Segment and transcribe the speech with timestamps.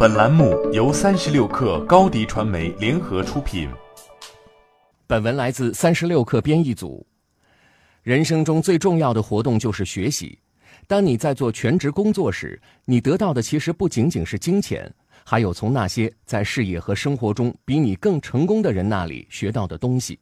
[0.00, 3.68] 本栏目由三十六氪高低传媒联合出品。
[5.06, 7.06] 本文来自三十六氪编译组。
[8.02, 10.38] 人生中最重要的活动就是学习。
[10.86, 14.90] 当你在做全职工作时，你得到的其实不仅仅是金钱，
[15.22, 20.18] 还有从那些在事业和生活中比你更成功的人那里学到的东西。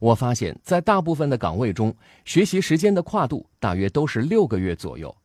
[0.00, 1.96] 我发现，在大部分的岗位中，
[2.26, 5.16] 学习时间的跨度大约都是六个月左右。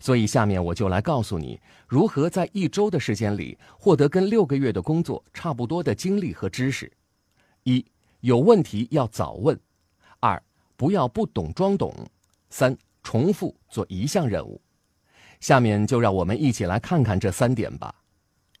[0.00, 6.90] 所以，下面我就来告诉你，如何在一周的时间里获得跟六个月的工作差不多的经历和知识。
[7.64, 7.84] 一、
[8.20, 9.56] 有问题要早问；
[10.20, 10.42] 二、
[10.76, 11.90] 不要不懂装懂；
[12.50, 14.60] 三、重复做一项任务。
[15.40, 17.94] 下面就让我们一起来看看这三点吧。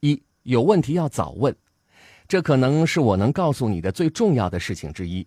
[0.00, 1.54] 一、有问题要早问，
[2.28, 5.26] 这可能是我能告诉你的最重要的事情之一。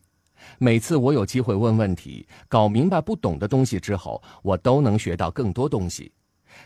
[0.58, 6.12] 每次我有机会问问题、搞明白不懂的东西之后，我都能学到更多东西。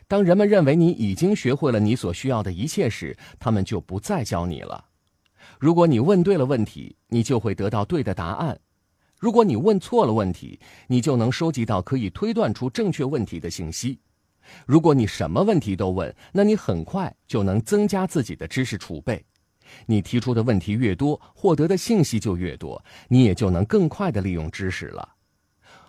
[0.08, 4.86] 当人们认为你已经学会了你所需要的一切时，他们就不再教你了。
[5.60, 8.56] 如果你问对了问题，你就会得到对的答案；
[9.20, 14.00] 如果你问错了问题，你就能收集到可以推断出正确问题的信息。
[14.66, 19.24] 如果你什么问题都问，那你很快就能增加自己的知识储备。
[19.86, 25.08] 你提出的问题越多，获得的信息就越多，你也就能更快地利用知识了。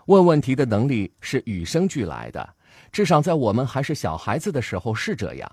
[0.07, 2.49] 问问题的能力是与生俱来的，
[2.93, 5.51] 至少在我们还是小孩子的时候是这样。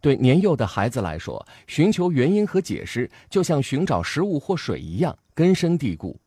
[0.00, 6.18] 对年幼的孩子来说，寻求原因和解释，就像寻找食物或水一样根深蒂固。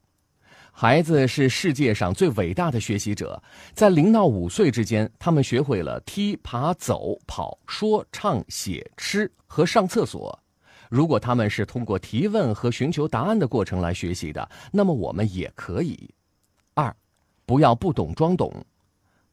[0.71, 3.41] 孩子是世界上最伟大的学习者，
[3.75, 10.42] 在零到五岁之间，他们学会了踢、爬、走、跑、说、唱、写、吃和上厕所。
[10.89, 16.09] 如果他们是通过提问和寻求答案的过程来学习的，那么我们也可以。
[16.73, 16.95] 二，
[17.45, 18.53] 不要不懂装懂。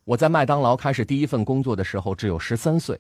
[0.05, 2.99] 我在麦当劳开始第一份工作的时候只有十三岁，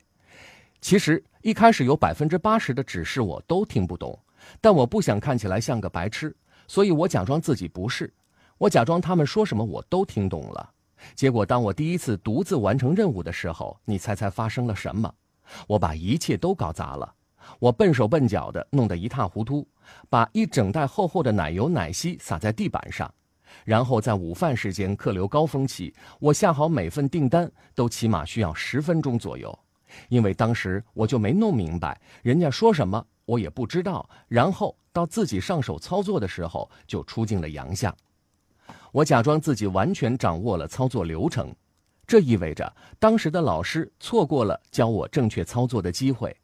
[0.81, 4.19] 其实一开始有百分之八十的指示我都听不懂，
[4.61, 6.35] 但我不想看起来像个白痴，
[6.69, 8.13] 所以我假装自己不是，
[8.59, 10.71] 我假装他们说什么我都听懂了。
[11.15, 15.13] 结果当我第一次独自完成任务的时候，你猜猜发生了什么？
[15.67, 17.15] 我把一切都搞砸了。
[17.59, 19.67] 我笨手笨脚的，弄得一塌糊涂，
[20.09, 23.13] 把一整袋厚厚的奶油奶昔洒在地板上，
[23.65, 29.59] 然后在午饭时间客流高峰期，我下好每份订单都起码需要十分钟左右，
[30.09, 37.95] 因为当时我就没弄明白人家说什么，我也不知道，然后到自己上手操作的时候就出尽了洋相。
[38.93, 41.55] 我假装自己完全掌握了操作流程，
[42.07, 46.37] 这意味着当时的老师错过了教我正确操作的机会。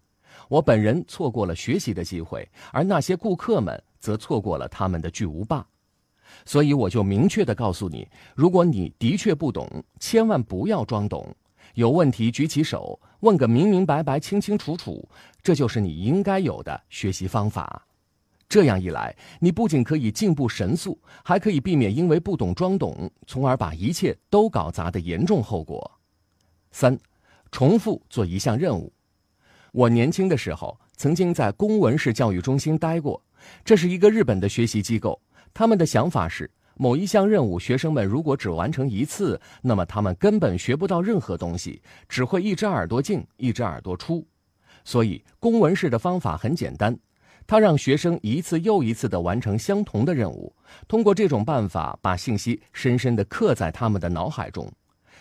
[0.48, 5.66] 我本人错过了学习的机会，而那些顾客们则错过了他们的巨无霸。
[6.44, 9.68] 所以我就明确的告诉你：如果你的确不懂，
[10.00, 11.34] 千万不要装懂。
[11.74, 15.08] 有问题举起手，问个明明白白、清清楚楚，
[15.42, 17.86] 这就是你应该有的学习方法。
[18.48, 25.90] 这样一来，你不仅可以进步神速，还可以避免因为不懂装懂，从而把一切都搞砸的严重后果。
[26.70, 26.96] 三，
[27.50, 28.92] 重复做一项任务。
[29.76, 33.22] 我年轻的时候曾经在公文式教育中心待过，
[33.62, 35.20] 这是一个日本的学习机构。
[35.52, 44.26] 他们的想法是，某一项任务，学生们如果只完成一次，那么他们根本学不到任何东西，只会一只耳朵进，一只耳朵出。
[44.82, 46.98] 所以，公文式的方法很简单，
[47.46, 50.50] 它让学生一次又一次地完成相同的任务，
[50.88, 54.72] 通过这种办法把信息深深地刻在他们的脑海中。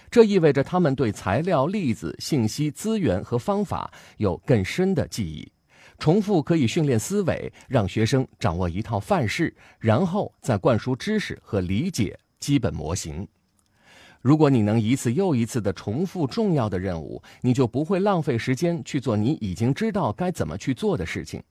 [0.10, 5.52] 这意味着他们对材料、例子、信息、资源和方法有更深的记忆。
[5.98, 13.26] 重复可以训练思维，让学生掌握一套范式，然后再灌输知识和理解基本模型。
[14.22, 21.42] 如果你能一次又一次地重复重要的任务，你就不会浪费时间去做你已经知道该怎么去做的事情。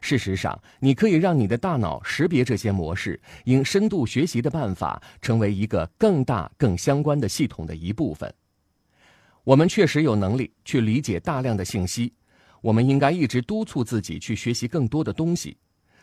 [0.00, 8.32] 事实上，你可以让你的大脑识别这些模式，因深度学习的办法成为一个更大、更相关的系统的一部分。
[9.44, 12.12] 我们确实有能力去理解大量的信息，
[12.60, 15.56] 我们应该一直督促自己去学习更多的东西。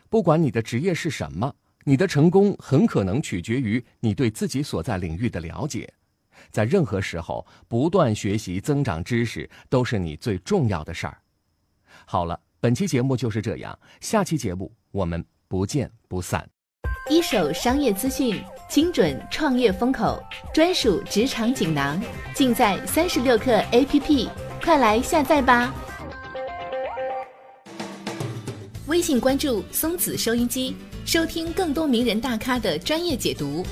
[0.10, 1.54] 不管你的职业是什么，
[1.84, 5.92] 你的成功很可能取决于你对自己所在领域的了解。
[6.52, 11.18] 在任何时候，不断学习、增长知识都是你最重要的事儿。
[12.06, 12.40] 好了。
[12.62, 16.46] 本期节目就是这样，下期节目我们不见不散。
[17.10, 20.22] 一手商业资讯，精准创业风口，
[20.54, 22.02] 专属职场锦囊，
[22.36, 24.28] 尽在三十六课 APP，
[24.62, 25.74] 快来下载吧！
[28.88, 30.76] 微信关注松子收音机，
[31.06, 33.66] 收听更多名人大咖的专业解读。